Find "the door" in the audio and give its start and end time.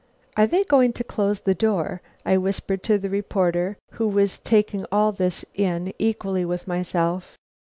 1.41-2.01